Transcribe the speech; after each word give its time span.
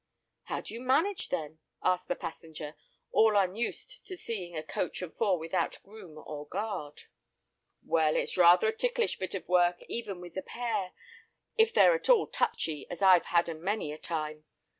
"How 0.45 0.61
do 0.61 0.73
you 0.73 0.81
manage 0.81 1.29
then?" 1.29 1.59
asked 1.83 2.07
the 2.07 2.15
passenger, 2.15 2.73
all 3.11 3.37
unused 3.37 4.03
to 4.07 4.17
seeing 4.17 4.57
a 4.57 4.63
coach 4.63 5.03
and 5.03 5.15
four 5.15 5.37
without 5.37 5.77
groom 5.83 6.17
or 6.17 6.47
guard. 6.47 7.03
"Well, 7.85 8.15
it's 8.15 8.35
rather 8.35 8.69
a 8.69 8.75
ticklish 8.75 9.19
bit 9.19 9.35
of 9.35 9.47
work, 9.47 9.83
even 9.87 10.19
with 10.19 10.35
a 10.37 10.41
pair, 10.41 10.93
if 11.55 11.71
they're 11.71 11.93
at 11.93 12.09
all 12.09 12.25
touchy, 12.25 12.87
as 12.89 13.03
I've 13.03 13.25
had 13.25 13.47
'em, 13.47 13.63
many 13.63 13.91
a 13.93 13.99
time. 13.99 14.45